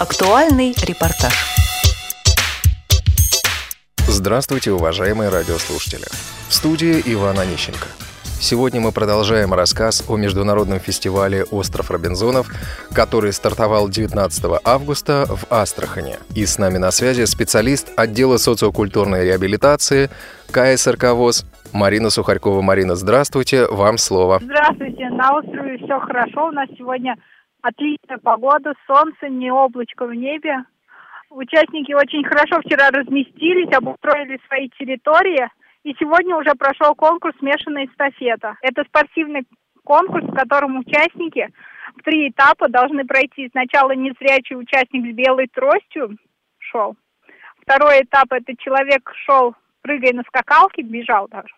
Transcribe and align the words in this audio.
Актуальный 0.00 0.72
репортаж. 0.88 1.34
Здравствуйте, 4.08 4.72
уважаемые 4.72 5.28
радиослушатели. 5.28 6.06
В 6.48 6.54
студии 6.54 7.02
Иван 7.04 7.38
Онищенко. 7.38 7.86
Сегодня 8.40 8.80
мы 8.80 8.92
продолжаем 8.92 9.52
рассказ 9.52 10.02
о 10.08 10.16
международном 10.16 10.80
фестивале 10.80 11.44
«Остров 11.44 11.90
Робинзонов», 11.90 12.48
который 12.94 13.34
стартовал 13.34 13.90
19 13.90 14.62
августа 14.64 15.26
в 15.28 15.44
Астрахане. 15.52 16.16
И 16.34 16.46
с 16.46 16.56
нами 16.56 16.78
на 16.78 16.92
связи 16.92 17.26
специалист 17.26 17.92
отдела 17.94 18.38
социокультурной 18.38 19.26
реабилитации 19.26 20.08
КСРК 20.50 21.12
ВОЗ 21.12 21.44
Марина 21.74 22.08
Сухарькова. 22.08 22.62
Марина, 22.62 22.96
здравствуйте, 22.96 23.66
вам 23.66 23.98
слово. 23.98 24.40
Здравствуйте, 24.42 25.10
на 25.10 25.36
острове 25.36 25.76
все 25.76 26.00
хорошо. 26.00 26.46
У 26.48 26.52
нас 26.52 26.68
сегодня 26.78 27.16
отличная 27.62 28.18
погода, 28.18 28.74
солнце, 28.86 29.28
не 29.28 29.50
облачко 29.50 30.06
в 30.06 30.14
небе. 30.14 30.64
Участники 31.30 31.92
очень 31.92 32.24
хорошо 32.24 32.60
вчера 32.60 32.90
разместились, 32.90 33.72
обустроили 33.76 34.40
свои 34.48 34.68
территории– 34.70 35.48
и 35.82 35.94
сегодня 35.98 36.36
уже 36.36 36.54
прошел 36.54 36.94
конкурс 36.94 37.34
«Смешанная 37.38 37.86
эстафета». 37.86 38.56
Это 38.60 38.84
спортивный 38.84 39.46
конкурс, 39.84 40.24
в 40.24 40.34
котором 40.34 40.78
участники 40.78 41.48
в 41.96 42.02
три 42.02 42.28
этапа 42.28 42.68
должны 42.68 43.06
пройти. 43.06 43.48
Сначала 43.50 43.92
незрячий 43.92 44.56
участник 44.56 45.10
с 45.10 45.14
белой 45.14 45.48
тростью 45.48 46.18
шел. 46.58 46.96
Второй 47.62 48.02
этап– 48.02 48.26
это 48.30 48.54
человек 48.56 49.10
шел, 49.24 49.54
прыгая 49.80 50.12
на 50.12 50.22
скакалке, 50.24 50.82
бежал 50.82 51.28
даже. 51.28 51.54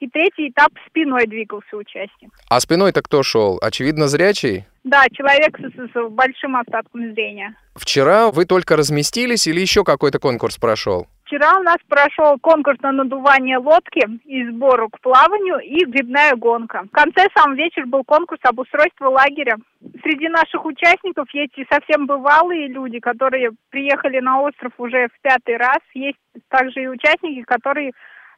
И 0.00 0.08
третий 0.08 0.50
этап 0.50 0.72
спиной 0.88 1.26
двигался 1.26 1.76
участник. 1.76 2.30
А 2.48 2.60
спиной-то 2.60 3.02
кто 3.02 3.22
шел? 3.22 3.58
Очевидно, 3.60 4.08
зрячий? 4.08 4.64
Да, 4.84 5.04
человек 5.12 5.58
с, 5.58 5.92
с, 5.92 6.10
большим 6.10 6.56
остатком 6.56 7.12
зрения. 7.12 7.54
Вчера 7.74 8.30
вы 8.30 8.44
только 8.44 8.76
разместились 8.76 9.46
или 9.48 9.60
еще 9.60 9.82
какой-то 9.82 10.20
конкурс 10.20 10.58
прошел? 10.58 11.08
Вчера 11.24 11.58
у 11.58 11.62
нас 11.64 11.78
прошел 11.88 12.38
конкурс 12.40 12.78
на 12.82 12.92
надувание 12.92 13.58
лодки 13.58 14.06
и 14.24 14.48
сбору 14.48 14.88
к 14.88 15.00
плаванию 15.00 15.58
и 15.58 15.84
грибная 15.84 16.36
гонка. 16.36 16.84
В 16.84 16.90
конце 16.90 17.26
сам 17.36 17.56
вечер 17.56 17.84
был 17.86 18.04
конкурс 18.04 18.38
об 18.44 18.60
устройстве 18.60 19.08
лагеря. 19.08 19.56
Среди 20.04 20.28
наших 20.28 20.64
участников 20.64 21.26
есть 21.34 21.58
и 21.58 21.66
совсем 21.68 22.06
бывалые 22.06 22.68
люди, 22.68 23.00
которые 23.00 23.50
приехали 23.70 24.20
на 24.20 24.40
остров 24.40 24.72
уже 24.78 25.08
в 25.08 25.20
пятый 25.20 25.56
раз. 25.56 25.80
Есть 25.94 26.18
также 26.48 26.84
и 26.84 26.86
участники, 26.86 27.42
которые 27.42 27.90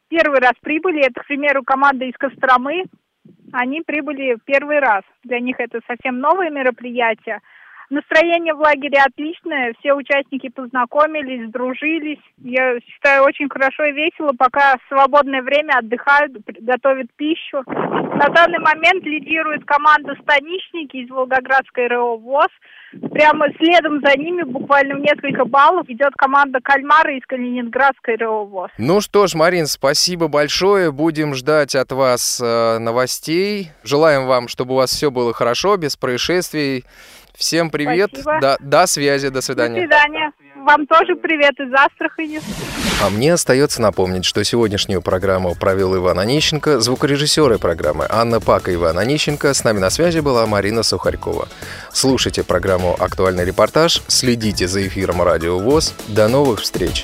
первый 0.09 0.39
раз 0.39 0.53
прибыли. 0.61 1.01
Это, 1.01 1.21
к 1.21 1.27
примеру, 1.27 1.63
команда 1.63 2.05
из 2.05 2.15
Костромы. 2.17 2.83
Они 3.53 3.81
прибыли 3.81 4.37
первый 4.45 4.79
раз. 4.79 5.03
Для 5.23 5.39
них 5.39 5.59
это 5.59 5.79
совсем 5.87 6.19
новое 6.19 6.49
мероприятие. 6.49 7.39
Настроение 7.89 8.53
в 8.53 8.59
лагере 8.59 9.01
отличное, 9.01 9.73
все 9.79 9.93
участники 9.93 10.49
познакомились, 10.49 11.47
сдружились. 11.47 12.21
Я 12.37 12.79
считаю, 12.81 13.23
очень 13.23 13.49
хорошо 13.49 13.83
и 13.85 13.93
весело, 13.93 14.31
пока 14.37 14.75
в 14.77 14.87
свободное 14.89 15.41
время 15.41 15.79
отдыхают, 15.79 16.33
готовят 16.59 17.07
пищу. 17.15 17.63
На 17.65 18.27
данный 18.29 18.59
момент 18.59 19.03
лидирует 19.05 19.65
команда 19.65 20.15
«Станичники» 20.21 20.97
из 20.97 21.09
Волгоградской 21.09 21.87
РО 21.87 22.17
ВОЗ. 22.17 22.51
Прямо 23.11 23.45
следом 23.57 24.01
за 24.03 24.17
ними, 24.17 24.43
буквально 24.43 24.95
в 24.95 24.99
несколько 24.99 25.45
баллов, 25.45 25.87
идет 25.89 26.13
команда 26.17 26.59
«Кальмары» 26.63 27.17
из 27.17 27.25
Калининградской 27.27 28.15
РО 28.15 28.45
ВОЗ. 28.45 28.71
Ну 28.77 28.99
что 29.01 29.27
ж, 29.27 29.35
Марин, 29.35 29.67
спасибо 29.67 30.27
большое. 30.27 30.91
Будем 30.91 31.35
ждать 31.35 31.75
от 31.75 31.91
вас 31.91 32.41
э, 32.43 32.79
новостей. 32.79 33.71
Желаем 33.83 34.25
вам, 34.25 34.47
чтобы 34.47 34.73
у 34.73 34.77
вас 34.77 34.89
все 34.91 35.11
было 35.11 35.33
хорошо, 35.33 35.77
без 35.77 35.95
происшествий. 35.97 36.83
Всем 37.35 37.69
привет. 37.69 38.09
Спасибо. 38.11 38.39
До, 38.41 38.57
до 38.59 38.87
связи. 38.87 39.29
До 39.29 39.41
свидания. 39.41 39.75
До 39.75 39.95
свидания. 39.95 40.31
Вам 40.65 40.85
тоже 40.87 41.15
привет 41.15 41.59
из 41.59 41.71
Астрахани. 41.73 42.41
А 43.01 43.09
мне 43.09 43.33
остается 43.33 43.81
напомнить, 43.81 44.25
что 44.25 44.43
сегодняшнюю 44.43 45.01
программу 45.01 45.55
провел 45.55 45.95
Иван 45.95 46.19
Онищенко, 46.19 46.81
звукорежиссеры 46.81 47.57
программы 47.57 48.05
Анна 48.09 48.41
Пака 48.41 48.71
и 48.71 48.75
Иван 48.75 48.99
Онищенко. 48.99 49.53
С 49.53 49.63
нами 49.63 49.79
на 49.79 49.89
связи 49.89 50.19
была 50.19 50.45
Марина 50.45 50.83
Сухарькова. 50.83 51.47
Слушайте 51.91 52.43
программу 52.43 52.95
«Актуальный 52.99 53.45
репортаж», 53.45 54.01
следите 54.07 54.67
за 54.67 54.87
эфиром 54.87 55.21
Радио 55.21 55.57
ВОЗ. 55.57 55.93
До 56.07 56.27
новых 56.27 56.61
встреч! 56.61 57.03